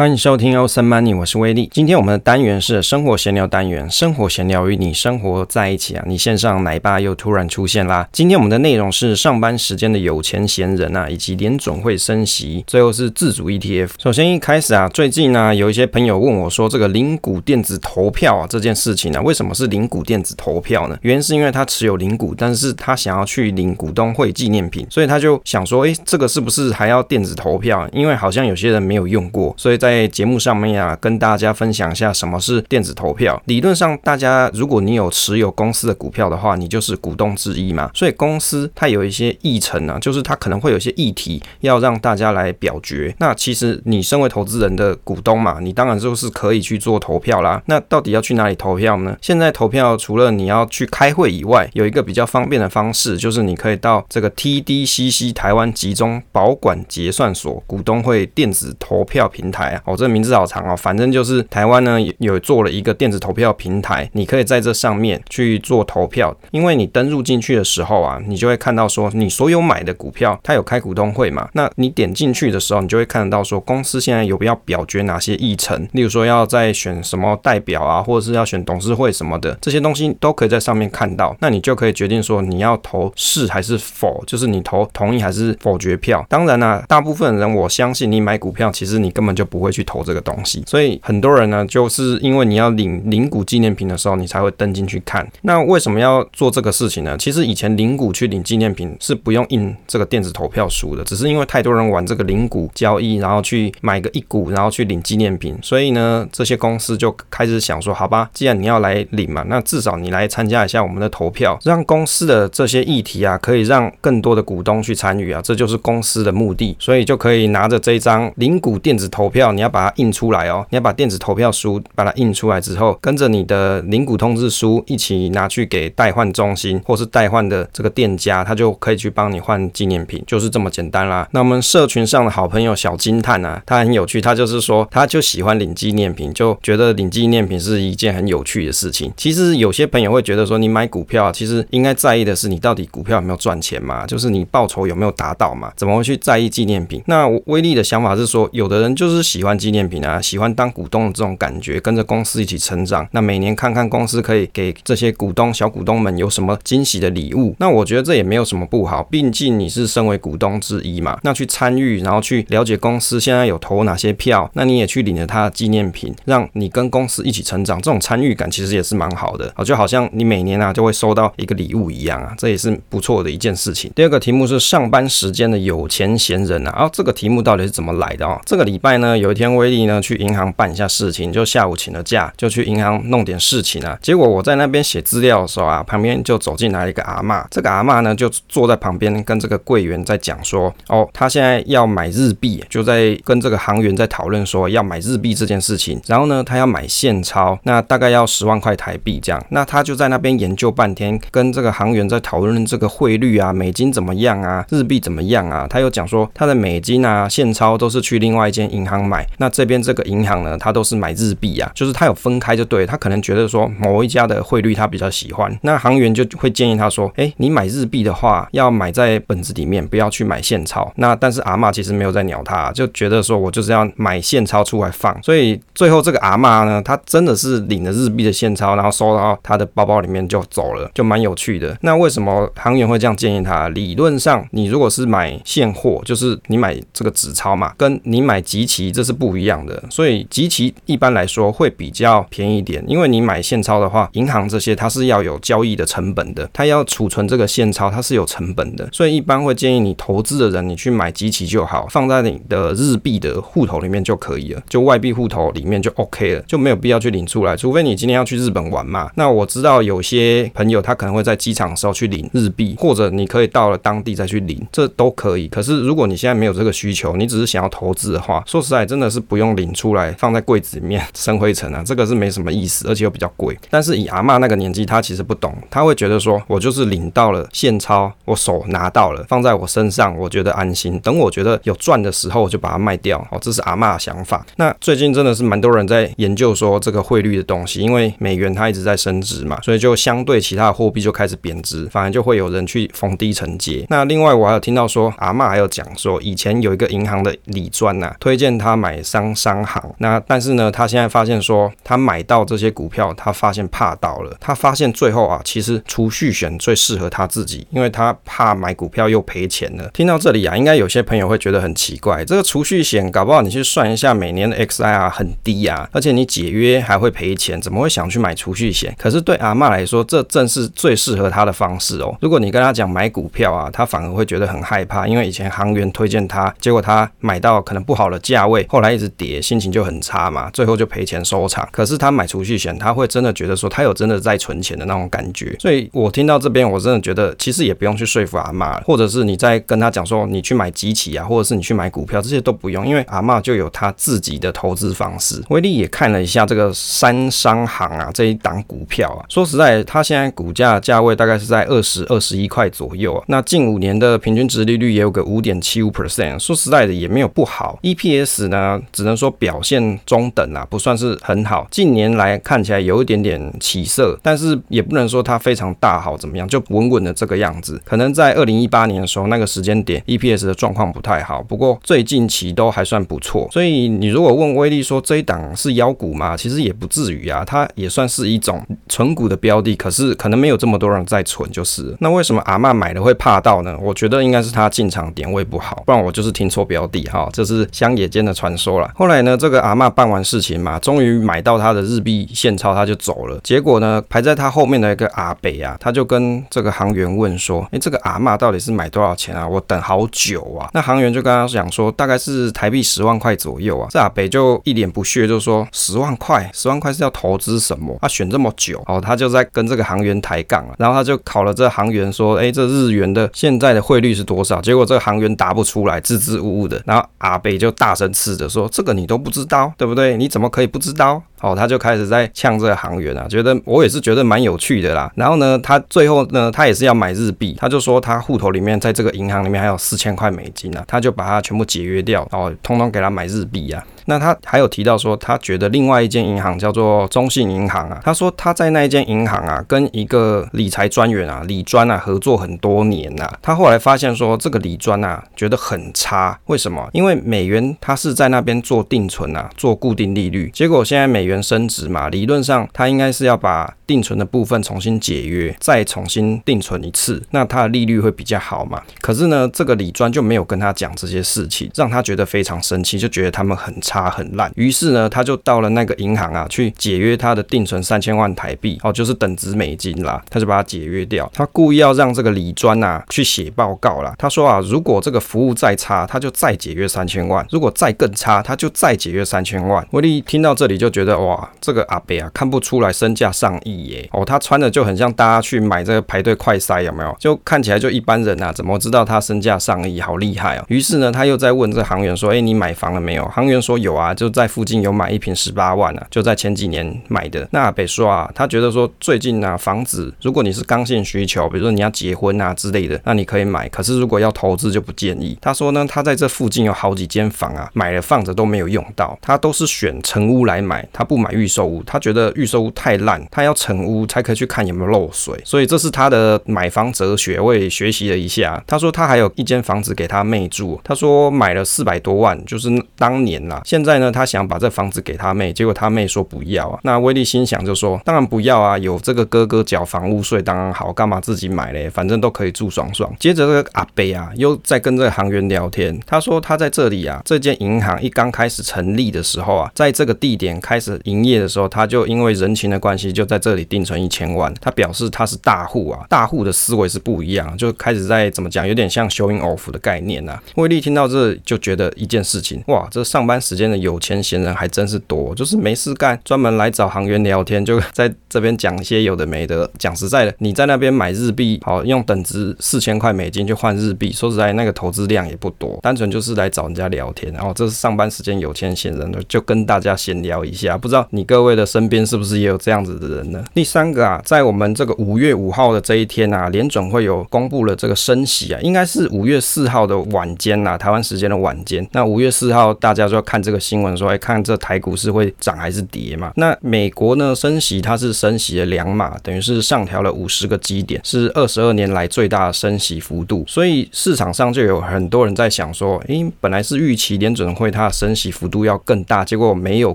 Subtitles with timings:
[0.00, 1.68] 欢迎收听欧森 Money，我是威利。
[1.70, 6.02] 今天我们的单元是生活闲聊单元，生活闲聊与你生活在一起啊！
[6.06, 8.08] 你线上奶爸又突然出现啦。
[8.10, 13.90] 今天我们的内容是上班时间的有钱闲人啊，以及联总会升息，最后是自主 ETF。
[13.98, 20.96] 首先一开始啊，最近呢、有一些朋友问我说，这个零股电子投票啊这件事情呢、啊，为什么是零股电子投票呢？
[21.02, 27.86] 原因是因为他持有零股，但是他想要去领股东会纪念品，所以他就想说，诶，这个是不是还要电子投票？
[27.92, 33.42] 因为好像有些人没有用过，所以在在节目上面啊，跟大家分享一下什么是电子投票。
[33.46, 37.90] 理论上，大家如果你有持有公司的股票的话，你就是股东之一嘛。
[37.92, 43.12] 所以公司它有一些议程啊，就是它可能会有一些议题要让大家来表决。
[43.18, 47.60] 那其实你身为投资人的股东嘛，你当然就是可以去做投票啦。
[47.66, 49.16] 那到底要去哪里投票呢？
[49.20, 59.79] 现在投票除了你要去开会以外，有一个比较方便的方式，就是你可以到这个 TDCC 台湾集中保管结算所股东会电子投票平台啊。
[59.84, 66.36] 哦，这名字好长哦，反正就是台湾呢有做了一个电子投票平台，你可以在这上面去做投票。
[66.50, 71.48] 因为你登录进去的时候啊，你就会看到说你所有买的股票，它有开股东会嘛？
[71.52, 81.36] 那你点进去的时候，你就会看得到说公司现在有没有表决哪些议程，例如说要再选什么代表啊，或者是要选董事会什么的，这些东西都可以在上面看到。
[81.40, 86.24] 那你就可以决定说你要投是还是否，就是你投同意还是否决票。
[86.28, 89.70] 当然啦，大部分人我相信你买股票，其实你根本就不不会。
[89.70, 95.24] 去投这个东西，所以很多人呢，就是因为你要领领股纪念品的时候，你才会登进去看。
[95.42, 97.16] 那为什么要做这个事情呢？
[97.16, 119.49] 其实以前领股去领纪念品是不用印这个电子投票书的，只是因为太多人玩这个领股交易，然后去买个一股，然后去领纪念品，所以呢，这些公司就开始想说，好吧，既然你要来领嘛，那至少你来参加一下我们的投票，让公司的这些议题啊，可以让更多的股东去参与啊，这就是公司的目的，所以就可以拿着这一张领股电子投票。
[119.52, 131.28] 你要把它印出来哦，你要把电子投票书把它印出来之后，跟着你的领股通知书一起拿去给代换中心或是代换的这个店家，他就可以去帮你换纪念品，就是这么简单啦。
[131.32, 139.12] 那我们社群上的好朋友小金探啊，他很有趣，他就是说他就喜欢领纪念品，就觉得领纪念品是一件很有趣的事情。
[139.16, 147.02] 其实有些朋友会觉得说，你买股票其实应该在意的是你到底股票有没有赚钱嘛，就是你报酬有没有达到嘛，怎么会去在意纪念品？
[147.06, 150.04] 那威力的想法是说，有的人就是喜喜欢纪念品。
[150.04, 153.06] 啊，喜欢当股东的这种感觉，跟着公司一起成长。
[153.12, 157.54] 那每年看看公司可以给这些股东、小股东们有什么惊喜的礼物。
[157.58, 161.18] 那我觉得这也没有什么不好，毕竟你是身为股东之一嘛。
[161.22, 167.80] 那去参与，然后去了解公司现在有投哪些票，那你也去领了他的纪念品，让你跟公司一起成长。
[167.80, 173.90] 这种参与感其实也是蛮好的啊，就好像你每年啊就会收到一个礼物一样啊，这也是不错的一件事情。
[173.94, 178.40] 第二个题目是上班时间的有钱闲人啊，啊，这个题目到底是怎么来的啊？
[178.46, 183.96] 这个礼拜呢，有有一天威力呢去银行办一下事情，就下午请了假，就去银行弄点事情啊。
[184.02, 187.44] 结果我在那边写资料的时候啊，旁边就走进来一个阿嬷。
[187.48, 196.00] 这个阿嬷呢，就坐在旁边跟这个柜员在讲说：“哦，他现在要买日币，就在跟这个行员在讨论说要买日币这件事情。
[196.06, 199.40] 然后呢，他要买现钞，那大概要十万块台币这样。
[199.50, 205.68] 那他就在那边研究半天，跟这个行员在讨论这个汇率啊，美金怎么样啊，日币怎么样啊。
[205.70, 209.19] 他又讲说他的美金啊，现钞都是去另外一间银行买。
[209.38, 220.92] 那这边这个银行呢，他都是买日币啊，就是他有分开就对，他可能觉得说某一家的汇率他比较喜欢，那行员就会建议他说，哎，你买日币的话要买在本子里面，不要去买现钞。
[220.96, 231.76] 那但是阿嬷其实没有在鸟他，就觉得说我就是要买现钞出来放，所以最后这个阿嬷呢，他真的是领了日币的现钞，然后收到他的包包里面就走了，就蛮有趣的。
[231.82, 233.68] 那为什么行员会这样建议他？
[233.70, 240.20] 理论上你如果是买现货，就是你买这个纸钞嘛，跟你买集齐这是是不一样的，所以。
[240.30, 259.10] 集齐一般来说会比较便宜一点，因为你买现钞的话，银行这些它是要有交易的成本的，它要储存这个现钞，它是有成本的，所以一般会建议你投资的人，你去买集齐就好，放在你的日币的户头里面就可以了，就外币户头里面就 OK 了，就没有必要去领出来，除非你今天要去日本玩嘛。
[259.16, 265.48] 那我知道有些朋友他可能会在机场的时候去领日币，或者你可以到了当地再去领，这都可以。
[265.48, 270.12] 可是如果你现在没有这个需求，你只是想要投资的话，说实在真真的是不用领出来。
[270.18, 273.56] 放在柜子里面 生灰尘啊，这个是没什么意思，而且又比较贵。
[273.70, 281.00] 但是以阿嬷那个年纪，她其实不懂，她会觉得说，我就是领到了现钞，我手拿到了，放在我身上，我觉得安心。
[281.00, 283.26] 等我觉得有赚的时候，我就把它卖掉。
[283.30, 284.44] 哦，这是阿嬷的想法。
[284.56, 293.86] 那最近真的是蛮多人在研究说这个汇率的东西，因为美元它一直在升值嘛，所以就相对其他的货币就开始贬值，反而就会有人去逢低承接。
[293.88, 299.80] 那另外我还有听到说，阿嬷还有讲说，以前有一个银行的理专呐，推荐他买买商商行。
[299.98, 304.36] 那但是呢，他现在发现说，他买到这些股票，他发现怕到了。
[304.40, 309.88] 他发现最后啊，其实储蓄险最适合他自己，因为他怕买股票又赔钱了。
[309.94, 318.92] 听到这里啊，应该有些朋友会觉得很奇怪，这个储蓄险搞不好你去算一下，每年的 XIR 很低啊，而且你解约还会赔钱，怎么会想去买储蓄险？
[318.98, 322.16] 可是对阿嬷来说，这正是最适合他的方式哦。
[322.20, 331.68] 如果你跟他讲买股票啊，他反而会觉得很害怕，因为以前行员推荐他，结果他买到可能不好的价位，后来一直跌，心情就很差嘛，最后就赔钱收场。
[331.72, 335.56] 可是他买储蓄险，他会真的觉得说他有真的在存钱的那种感觉。
[335.58, 345.42] 所以我听到这边，我真的觉得其实也不用去说服阿嬷，或者是你在跟他讲说你去买机器啊，或者是你去买股票，这些都不用，因为阿嬷就有他自己的投资方式。
[345.48, 353.24] 威力也看了一下这个三商行啊这一档股票啊，说实在，他现在股价价位大概是在二十二十一块左右啊。
[353.26, 357.78] 那近五年的平均值利率也有个五点七五 percent，说实在的也没有不好。
[357.82, 358.59] EPS 呢，
[358.92, 361.66] 只能说表现中等啊，不算是很好。
[361.70, 367.80] 近年来看起来有一点点起色，但是也不能说它非常大好怎么样，就稳稳的这个样子。
[367.84, 373.48] 可能在二零一八年的时候那个时间点，EPS 的状况不太好，不过最近期都还算不错。
[373.52, 376.36] 所以你如果问威力说这一档是妖股吗？
[376.36, 381.94] 其实也不至于啊，它也算是一种存股的标的，可是可能没有这么多人在存就是。
[382.00, 383.76] 那为什么阿嬷买了会怕到呢？
[383.80, 388.90] 我觉得应该是他进场点位不好，不然我就是听错标的哈，这是乡野间的传说了。
[388.94, 393.38] 后来呢，这个阿嬷办完事情嘛，终于买到他的日币现钞，他就走了。
[393.42, 399.46] 结果呢，排在他后面的一个阿北啊，他就跟这个行员问说：“哎，这个阿嬷到底是买多少钱啊？
[399.46, 407.96] 我等好久啊。”那行员就跟他讲说：“大概是台币十万块左右啊。”这阿北就一脸不屑，就说：“十万块，十万块是要投资什么？
[408.00, 416.80] 他、啊、选这么久。”哦，他就在跟这个行员抬杠了，然后他就考了这个行员说：“哎，这日元的现在的汇率是多少？”结果这个行员答不出来，支支吾吾的。
[416.86, 420.16] 然后阿北就大声斥者说：“这个你都不知道，对不对？
[420.16, 425.10] 你怎么可以不知道？”哦，他就开始在呛这个行员啊，觉得我也是觉得蛮有趣的啦。
[425.14, 433.84] 然后呢，他最后呢，他也是要买日币，他就说他户头里面在这个银行里面还有四千块美金啊，他就把它全部解约掉，然后通通给他买日币啊。
[434.06, 443.38] 那他还有提到说，他觉得另外一间银行叫做中信银行啊，他说他在那一间银行啊，跟一个理财专员啊，理专啊合作很多年呐、啊。
[443.40, 446.88] 他后来发现说，这个理专啊觉得很差，为什么？
[446.92, 458.82] 因为美元他是在那边做定存啊，做固定利率，结果现在美元原升值嘛，理论上他应该是要把定存的部分重新解约，再重新定存一次，那他的利率会比较好嘛。
[459.00, 464.10] 可是呢，这个李专就没有跟他讲这些事情，让他觉得非常生气，就觉得他们很差。
[464.10, 471.30] 很烂，于是呢，他就到了那个银行啊，去解约他的定存三千万台币，哦，就是等值美金啦，他就把它解约掉。
[471.32, 474.12] 他故意要让这个李专啊去写报告啦。
[474.18, 479.86] 他说啊，如果这个服务再差，他就再解约三千万；如果再更差，他就再解约三千万。
[479.92, 484.08] 威力听到这里就觉得哇，这个阿伯啊，看不出来身价上亿耶。
[484.12, 487.16] 哦，他穿的就很像大家去买这个排队快筛有没有？
[487.20, 490.00] 就看起来就一般人啊，怎么知道他身价上亿？
[490.00, 490.64] 好厉害哦。
[490.68, 497.46] 于是呢，他又在问这行员说：“哎，你买房了没有？”行员说：“有。”啊，就在附近有买一瓶十八万啊，就在前几年买的。
[497.50, 503.68] 那阿北说啊，他觉得说最近啊，房子如果你是刚性需求，比如说你要结婚啊之类的，那你可以买。
[503.68, 505.36] 可是如果要投资就不建议。
[505.40, 515.34] 他说呢，他在这附近有好几间房啊，买了放着都没有用到，他都是选成屋来买，他不买预售屋，他觉得预售屋太烂，他要成屋才可以去看有没有漏水。
[515.44, 518.62] 所以这是他的买房哲学，我也学习了一下。
[518.64, 523.60] 他说他还有一间房子给他妹住，他说买了四百多万，就是当年啦。
[523.64, 526.78] 现在呢，他想把这房子给他妹，结果他妹说不要啊。
[526.84, 531.90] 那威力心想就说，当然不要啊，有这个哥哥缴房屋税当然好，干嘛自己买嘞？
[531.90, 533.12] 反正都可以住爽爽。
[533.18, 544.52] 接着这个阿贝啊，又在跟这个行员聊天，他说他在这里啊，这间银行一刚开始成立的时候啊，在这个地点开始营业的时候，他就因为人情的关系，就在这里定存一千万。
[544.60, 550.40] 他表示他是大户啊，大户的思维是不一样，就开始在怎么讲，有点像 showing off 的概念啊。
[550.54, 554.20] 威利听到这就觉得一件事情，哇，这上班时间的有钱。
[554.20, 559.68] 闲人还真是多，就是没事干，专门来找行员聊天，就在这边讲一些有的没的。
[559.78, 567.32] 讲实在的，你在那边买日币，好用等值四千块美金去换日币，说实在，那个投资量也不多，单纯就是来找人家聊天。
[567.32, 570.76] 然后这是上班时间有钱闲人，就跟大家闲聊一下。
[570.76, 573.44] 不知知道你各位的身边是不是也有这样子的人呢？
[573.54, 581.86] 第三个啊，在我们这个五月五号的这一天啊，联准会有公布了这个升息啊，应该是五月四号的晚间呐，台湾时间的晚间。
[581.92, 586.32] 那五月四号大家就要看这个新闻，说哎，看这台股是会涨还是跌嘛？
[586.34, 593.44] 那美国呢升息，它是升息了两码，等于是上调了五十个基点，是二十二年来最大的升息幅度。
[593.46, 599.94] 所以市场上就有很多人在想说，诶，本来是预期联准会它的升息幅度要更大，结果没有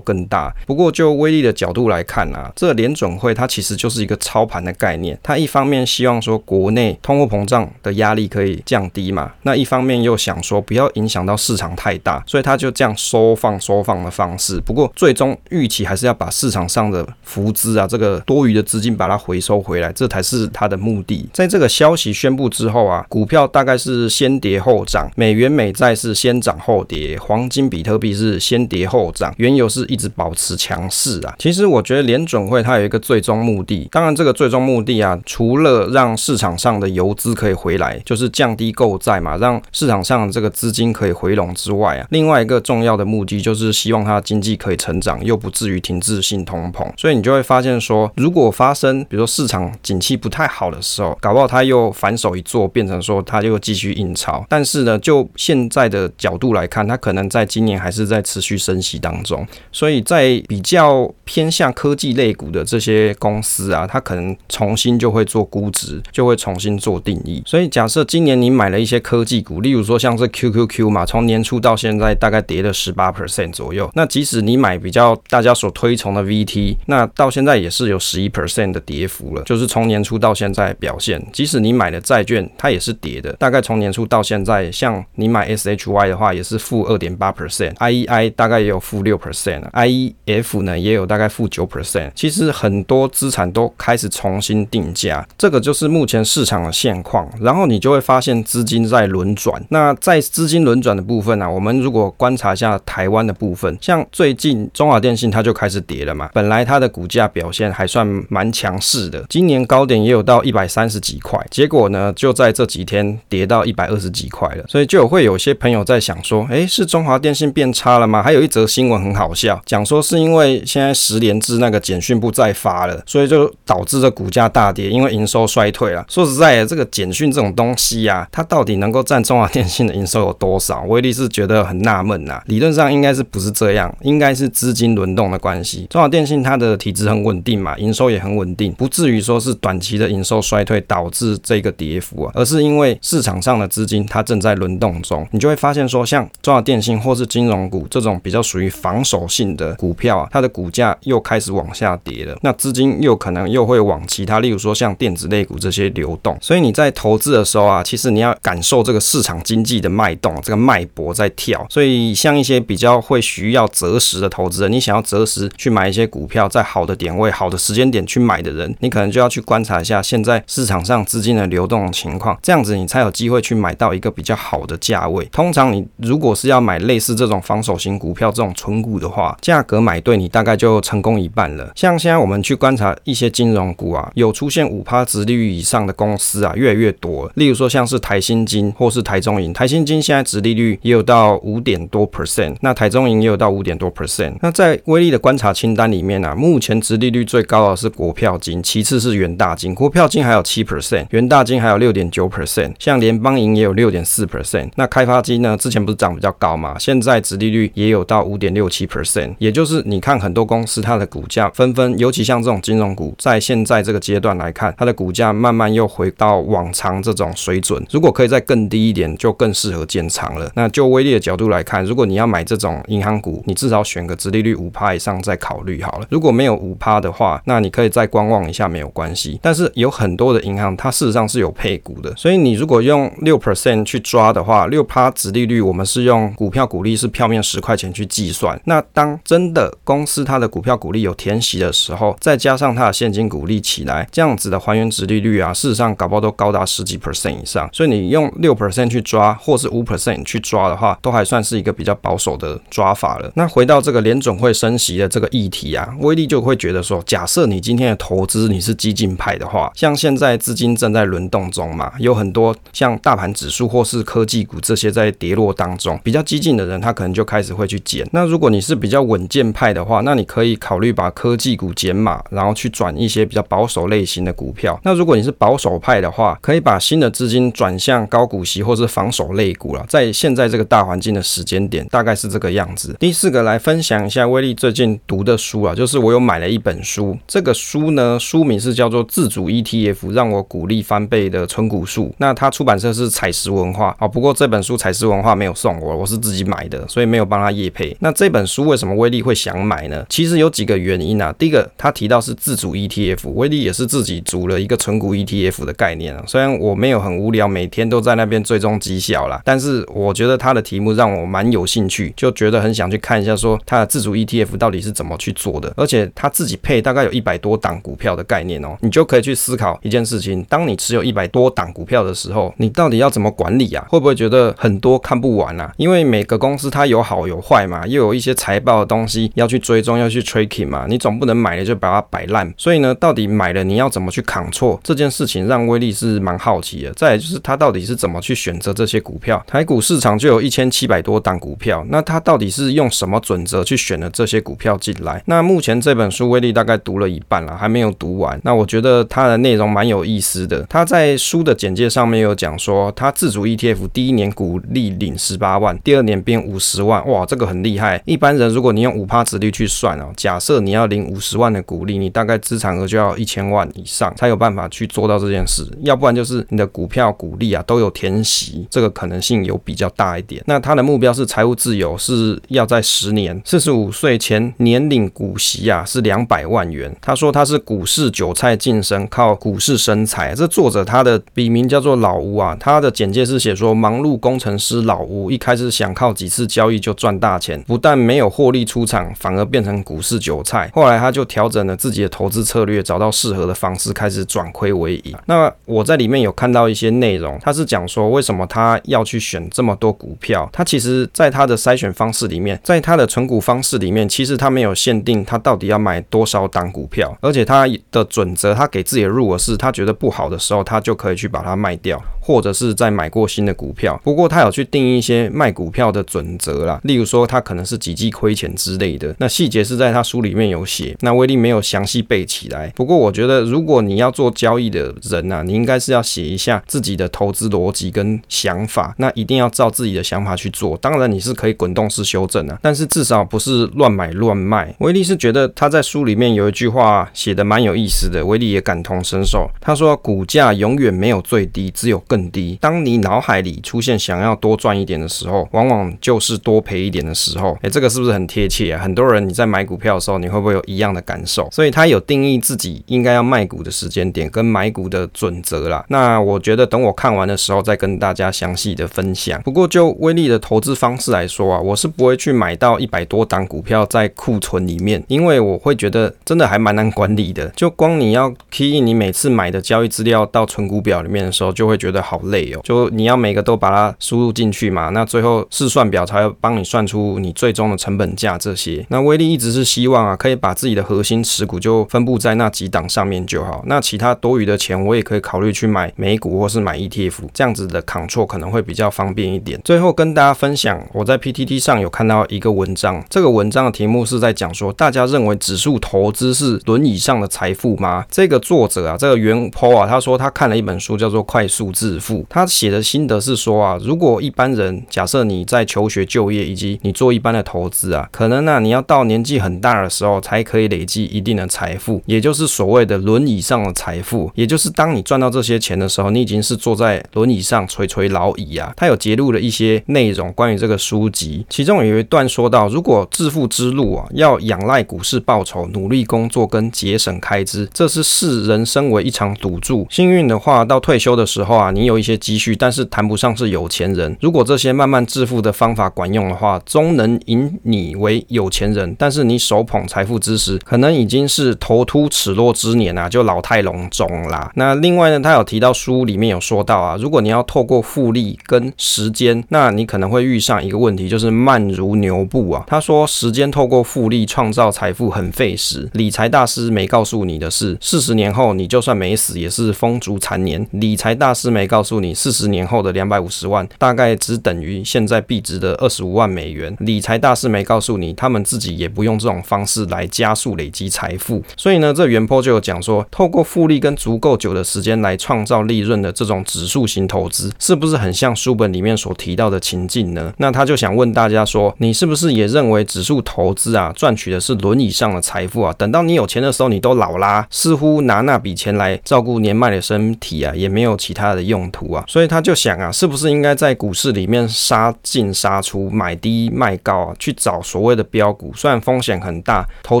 [0.00, 0.46] 更大。
[0.64, 5.18] 不不过就威力的角度来看啊，这联准会它其实就是一个操盘的概念。
[5.22, 14.60] 它一方面希望说国内通货膨胀的压力可以降低嘛，那一方面又想说不要影响到市场太大，所以它就这样收放收放的方式。
[14.60, 21.26] 不过最终预期还是要把市场上的浮资啊，这个多余的资金把它回收回来，这才是它的目的。
[21.32, 31.34] 在这个消息宣布之后啊，股票大概是先跌后涨，美元美债是先涨后跌，黄金比特币是先跌后涨，原油是一直保持强势啊。
[31.38, 46.84] 其实我觉得联准会它有一个最终目的，当然这个最终目的啊，除了让市场上的游资可以回来，就是降低购债嘛，让市场上的这个资金可以回笼之外啊，另外一个重要的目的就是希望它的经济可以成长，又不至于停滞性通膨。
[46.96, 54.44] 所以你就会发现说，如果发生比如说市场景气不太好的时候，搞不好它又反手一做，变成说它又继续印钞。
[54.48, 59.46] 但是呢，就现在的角度来看，它可能在今年还是在持续升息当中。
[59.70, 67.42] 所以在比较偏向科技类股的这些公司啊，它可能重新就会做估值，就会重新做定义。
[67.44, 73.90] 所以假设今年你买了一些科技股，例如说像是 QQQ 嘛，从年初到现在大概跌了十八 percent 左右。
[73.92, 81.22] 那即使你买比较大家所推崇的 VT，那到现在也是有十一 percent 的跌幅了，就是从年初到现在表现。
[81.34, 92.10] 即使你买的债券，它也是跌的，大概从年初到现在，像你买 SHY 的话，也是负二点八 percent，IEI 大概也有负六 percent，IEF 呢也有大概负九 percent。
[92.14, 97.28] 其实很多资产都开始重新定价，这个就是目前市场的现况。
[97.40, 99.62] 然后你就会发现资金在轮转。
[99.70, 118.22] 那在资金轮转的部分呢、啊，我们如果观察一下台湾的部分，像最近中华电信它就开始跌了嘛，本来它的股价表现还算蛮强势的，今年高点也有到一百三十几块，结果呢就在这几天跌到一百二十几块了，所以就会有些朋友在想说，诶，是中华电信变差了吗？
[118.22, 126.04] 还有一则新闻很好笑，讲说是因为因为现在十连制那个简讯不再发了，所以就导致这股价大跌，因为营收衰退了。
[126.10, 130.82] 说实在的，这个简讯这种东西、啊，它到底能够占中华电信的营收有多少？
[130.82, 132.42] 威力是觉得很纳闷呐。
[132.48, 133.96] 理论上应该是不是这样？
[134.02, 135.86] 应该是资金轮动的关系。
[135.88, 145.26] 中华电信它的体质很稳定嘛，营收也很稳定，不至于说是短期的营收衰退导致这个跌幅啊，而是因为市场上的资金它正在轮动中。
[145.30, 156.36] 你就会发现说，像中华电信或是金融股这种比较属于防守性的股票啊，它的股价又开始往下跌了，那资金又可能又会往其他，例如说像电子类股这些流动。
[156.40, 161.66] 所以你在投资的时候啊，其实你要感受这个市场经济的脉动，这个脉搏在跳。
[161.70, 175.24] 所以像一些比较会需要择时的投资人，你想要择时去买一些股票，在好的点位、好的时间点去买的人，你可能就要去观察一下现在市场上资金的流动情况，这样子你才有机会去买到一个比较好的价位。
[175.26, 181.70] 通常你如果是要买类似这种防守型股票这种存股的话，价格买对，你大概就成功一半了。
[181.74, 187.30] 像现在我们去观察一些金融股啊，有出现五趴殖利率以上的公司啊，越来越多。
[187.34, 194.34] 例如说像是台新金或是台中银，台新金现在殖利率也有到五点多 percent，那台中银也有到五点多 percent。
[194.40, 204.70] 那在威力的观察清单里面啊，目前殖利率最高的是国票金，其次是元大金，国票金还有七 percent，元大金还有六点九 percent，像联邦银也有六点四 percent。
[204.76, 217.84] 那开发金呢，之前不是涨比较高嘛，现在殖利率也有到五点六七 percent，也就是你看很多公司它的股价纷纷，尤其像这种金融股，在现在这个阶段来看，它的股价慢慢又回到往常这种水准。
[217.90, 220.48] 如果可以再更低一点，就更适合建仓了。
[220.54, 226.06] 那就威力的角度来看，如果你要买这种银行股，你至少选个殖利率五趴以上再考虑好了。
[226.08, 229.40] 如果没有五趴的话，那你可以再观望一下，没有关系。
[229.42, 238.56] 但是有很多的银行，它事实上是有配股的，所以你如果用六 percent 去抓的话，六趴殖利率，我们是用股票股利是票面十块钱去计算。
[238.66, 247.66] 那当真的公公司它的股票股利有填息的时候，再加上它的现金股利起来，这样子的还原值利率啊，事实上搞不好都高达十几 percent 以上。
[247.72, 253.32] 所以你用六 percent 去抓，或是五 percent 去抓的话，都还算是一个比较保守的抓法了。
[253.36, 268.06] 那回到这个联总会升息的这个议题啊，威力就会觉得说，假设你今天的投资你是激进派的话，像现在资金正在轮动中嘛，有很多像大盘指数或是科技股这些在跌落当中，比较激进的人他可能就开始会去减。
[268.12, 274.80] 那如果你是比较稳健派的，话，那你可以考虑把科技股减码，然后去转一些比较保守类型的股票。
[274.82, 279.84] 那如果你是保守派的话，可以把新的资金转向高股息或是防守类股了。
[279.88, 282.96] 在现在这个大环境的时间点，大概是这个样子。
[282.98, 292.06] 第四个来分享一下威利最近读的书啊，就是我有买了一本书，这个书呢书名是叫做《自主 ETF 让我股利翻倍的存股术》。
[292.18, 297.94] 那它出版社是采石文化啊，不过这本书采石文化没有送我，我是自己买的，所以没有帮他业配。
[298.00, 300.06] 那这本书为什么威利会想买呢？
[300.08, 301.34] 其实有几个原因啊。
[301.36, 306.22] 第一个，他提到是自主 ETF，威利也是自己组了一个存股 ETF 的概念啊。
[306.26, 315.72] 虽然我没有很无聊，每天都在那边追踪绩效啦，但是我觉得他的题目让我蛮有兴趣，就觉得很想去看一下，说他的自主 ETF 到底是怎么去做的。
[315.76, 323.84] 而且他自己配大概有一百多档股票的概念哦，你就可以去思考一件事情：当你持有一百多档股票的时候，你到底要怎么管理啊？
[323.88, 325.72] 会不会觉得很多看不完啊？
[325.76, 332.52] 因为每个公司它有好有坏嘛，又有一些财报的东西要去追踪，要去 tracking 嘛，你总不能买了就把它摆烂。
[332.56, 336.92] 所以呢，到底买了你要怎么去扛错这件事情，让威力是蛮好奇的。
[336.92, 339.42] 再来就是他到底是怎么去选择这些股票？
[339.46, 345.22] 台股市场就有一千七百多档股票，那他到底是用什么准则去选了这些股票进来？
[345.26, 348.40] 那目前这本书威力大概读了一半了，还没有读完。
[348.44, 350.64] 那我觉得它的内容蛮有意思的。
[350.68, 358.02] 他在书的简介上面有讲说，他自主 ETF 第一年股利领十八万，第二年变五十万，哇，这个很厉害。
[358.04, 370.42] 一般人如果你用五趴殖利去算哦，假设你要领五十万的股利，你大概资产额就要一千万以上才有办法去做到这件事，要不然就是你的股票股利啊都有填息，这个可能性有比较大一点。
[370.46, 376.94] 那他的目标是财务自由，是要在十年四十五岁前年领股息啊是两百万元。
[377.00, 380.34] 他说他是股市韭菜晋升，靠股市生财。
[380.34, 390.70] 这作者他的笔名叫做老吴啊，他的简介是写说忙碌工程师老吴一开始想靠几次交易就赚大钱，不但没有获利出场，反而变成股市韭菜。
[390.74, 395.14] 后来他就调整了自己的投资策略，找到适合的方式，开始转亏为盈。
[395.26, 400.48] 那我在里面有看到一些内容，他是讲说为什么他要去选这么多股票。
[400.52, 414.00] 他其实在他的筛选方式里面，在他的存股方式里面，其实他没有限定他到底要买多少档股票，而且他的准则，他给自己的入额是，他觉得不好的时候，他就可以去把它卖掉，或者是在买过新的股票。
[414.02, 422.72] 不过他有去定一些卖股票的准则啦，例如说他可能是几季亏钱之类的，那细节是在他书里面有写，那威利没有详细背起来。
[422.74, 430.76] 不过我觉得，如果你要做交易的人啊，你应该是要写一下自己的投资逻辑跟想法，那一定要照自己的想法去做。
[430.78, 434.74] 当然你是可以滚动式修正啊，但是至少不是乱买乱卖。
[434.80, 439.48] 威利是觉得他在书里面有一句话写的蛮有意思的，威利也感同身受。
[439.60, 442.58] 他说：“股价永远没有最低，只有更低。
[442.60, 448.82] 当你脑海里出现想要多赚一点的时候，往往就是多赔一点的时候。”诶，这个是不是很贴切啊？
[448.82, 451.48] 很多人你在买股票的时候，你会不会有一样的感受？
[451.52, 455.84] 所以他有定义自己应该要卖股的时间点跟买股的准则啦。
[455.88, 459.40] 那我觉得等我看完的时候再跟大家详细的分享。
[459.42, 467.48] 不过就威利的投资方式来说啊，我是不会去买到一百多档股票在库存里面，因为我会觉得真的还蛮难管理的。
[467.56, 472.60] 就光你要 key 你每次买的交易资料到存股表里面的时候，就会觉得好累哦。
[472.62, 478.84] 就你要每个都把它输入进去嘛，那最后试算表才会帮你算出你最终的成本价这些。
[478.88, 483.62] 那威利一直是希望啊，可以把自己的核心持股就分布在那几档上面就好。
[483.66, 489.60] 那其他多余的钱，我也可以考虑去买美股或是买 ETF，这样子的 control 可能会比较方便一点。
[489.64, 498.04] 最后跟大家分享，我在 PTT 上有看到一个文章，这个文章的题目是在讲说，大家认为指数投资是轮椅上的财富吗？
[498.10, 518.72] 这个作者啊，这个原 po 啊，他说他看了一本书叫做《快速致富》，他写的心得是说啊，如果一般人假设你在求学、就业以及你做一般的投资啊，可能呢、你要到年纪很大的时候才可以累积一定的财富，也就是所谓的轮椅上的财富，也就是当你赚到这些钱的时候，你已经是坐在轮椅上垂垂老矣啊。
[518.76, 529.86] 他有节录了一些内容关于这个书籍，其中有一段说到，如果致富之路啊要仰赖股市报酬、努力工作跟节省开支，这是视人生为一场赌注。
[529.90, 534.16] 幸运的话，到退休的时候啊，你有一些积蓄，但是谈不上是有钱人。
[534.20, 538.75] 如果这些慢慢致富的方法管用的话，终能引你为有钱人。
[538.98, 544.50] 但是你手捧财富之时，可能已经是头秃齿落之年啊，就老态龙钟啦。
[544.56, 552.64] 那另外呢，他有提到书里面有说到啊，如果你要透过复利跟时间，那你可能会遇上一个问题，就是慢如牛步啊。
[552.66, 555.88] 他说，时间透过复利创造财富很费时。
[555.92, 560.66] 理财大师没告诉你的是，四十年后你就算没死也是风烛残年。
[560.72, 566.76] 理财大师没告诉你，四十年后的两百五十万大概只等于现在币值的二十五万美元。
[566.80, 568.65] 理财大师没告诉你，他们自己。
[568.74, 571.42] 也不用这种方式来加速累积财富。
[571.56, 580.32] 所以呢，这原坡就有讲说，透过复利跟足够久的时间来创造利润的这种指数型投资，是不是很像书本里面所提到的情境呢？
[580.38, 585.72] 那他就想问大家说，你是不是也认为指数投资啊，赚取的是轮椅上的财富啊？
[585.76, 592.04] 等到你有钱的时候，你都老啦，似乎拿那笔钱来照顾年迈的身体啊，也没有其他的用途啊。
[592.06, 598.52] 所以他就想啊，是不是应该在股市里面杀进杀出，买低卖高啊，去找所谓的标股？
[598.56, 600.00] 虽然风险很大，投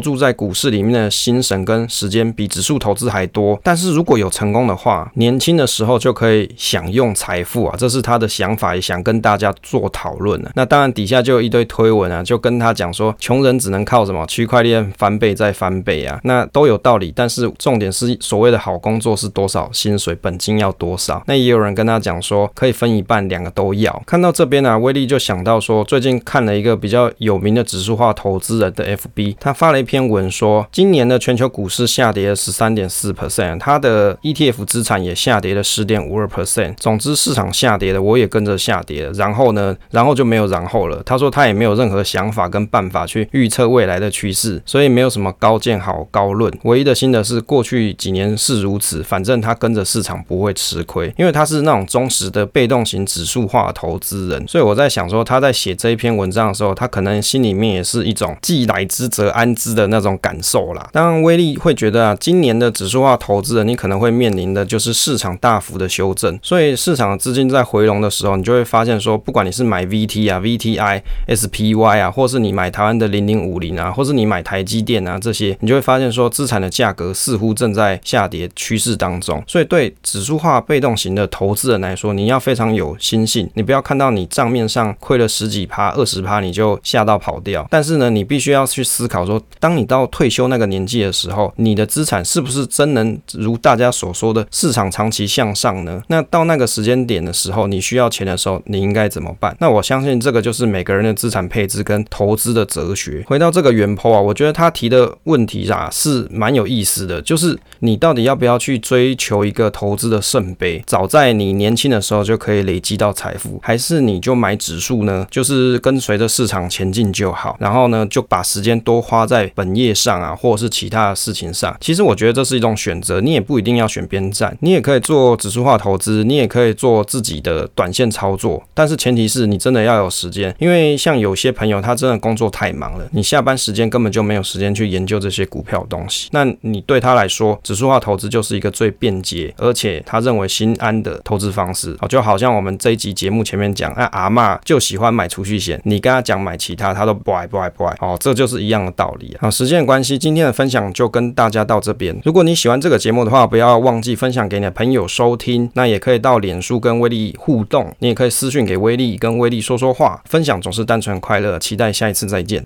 [0.00, 7.74] 注在股市里面的心神跟时间比指数投资还多，但是如果有成功的话，年轻的时候就可以享用财富啊。
[7.78, 10.50] 这是他的想法，也想跟大家做讨论啊。
[10.54, 17.12] 那当然底下就有一堆推文啊，就跟他讲说，穷人只能靠什么区块链翻倍再翻倍啊，那都有道理。
[17.14, 21.22] 但是重点是所谓的好工作是多少薪水，本金要多少？
[21.26, 24.02] 那也有人跟他讲说，可以分一半，两个都要。
[24.06, 36.74] 看到这边、啊，威力就想到说，最近看了一个比较有名的指数化投资人的 FB，他发了一篇文说，今年的全球股市下跌了十三点四 percent，他的 ETF 资产也下跌了十点五二 percent。
[36.76, 39.12] 总之市场下跌了，我也跟着下跌了。
[39.12, 41.02] 然后呢，然后就没有然后了。
[41.04, 46.52] 他说他也没有任何想法跟办法去预测未来的趋势，所以没有什么高见好高论。
[46.64, 54.46] 唯一的心得是，过去几年是如此，反正他跟着市场不会吃亏，因为他是那种忠实的被动型指数化投资人。
[54.46, 60.88] 所以我在想说，他在写这一篇文章的时候，他可能心里面也是一种既来之则安之的那种感受啦。
[60.92, 79.42] 当然，威力会觉得啊，今年的指数化投资人，你可能会面临的就是市场大幅的修正，所以市场的资金在回笼的时候，你就会发现说，不管你是买 VT 啊、VTI、SPY 啊，或是你买台湾的零零五零啊，或是你买台积电啊这些，你就会发现说，资产的价格似乎正在下跌趋势当中。
[79.46, 87.66] 所以对指数化被动型的投资人来说，你要非常有心性，你不要看到你账面上亏了十几趴、二十趴，你就吓到跑掉。
[87.70, 96.02] 但是呢，你必须要去思考说，当你到退休那个年纪的时候，你的资产是不是真能如大家所说的市场长期向上呢？
[96.08, 99.56] 那到那个时间点的时候，你需要钱的时候，你应该怎么办？
[99.60, 103.24] 那我相信这个就是每个人的资产配置跟投资的哲学。
[103.26, 110.82] 回到这个原 po 啊，我觉得他提的问题啊是蛮有意思的，就是你到底要不要去追求一个投资的圣杯？
[110.86, 115.26] 早在你年轻的时候就可以累积到财富，还是你就买指数呢？
[115.30, 121.76] 就是跟随着市场前进就好，然后呢就把时间多花在本业上啊，或者是其他的事情上。
[121.78, 136.30] 其实我觉得这是一种选择，你也不一定要选边站，你也可以做指数化投资，你也可以做自己的短线操作，但是前提是你真的要有时间，因为像有些朋友他真的工作太忙了，你下班时间根本就没有时间去研究这些股票东西。
[136.32, 141.94] 那你对他来说，指数化投资就是一个最便捷，而且他认为心安的投资方式。
[142.00, 147.95] 好，就好像我们这一集节目前面讲，那阿嬷就喜欢买储蓄险，你跟他讲买其他，他都不爱不爱不爱。
[148.00, 149.42] 哦，这就是一样的道理啊。
[149.42, 152.16] 好，时间的关系，今天的分享就跟大家到这边。
[152.24, 155.70] 如果你喜欢这个节目的话，不要忘记分享给你的朋友收听。
[155.74, 160.22] 那也可以到脸书跟威力互动，你也可以私讯给威力，跟威力说说话。
[160.28, 162.64] 分享总是单纯快乐，期待下一次再见。